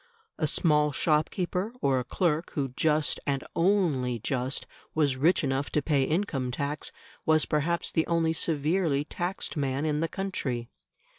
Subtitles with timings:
[0.39, 5.81] A small shopkeeper, or a clerk who just, and only just, was rich enough to
[5.83, 6.91] pay income tax,
[7.23, 10.71] was perhaps the only severely taxed man in the country.